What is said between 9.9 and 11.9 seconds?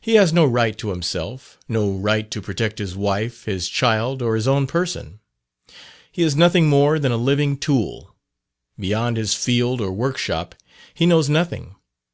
workshop he knows nothing.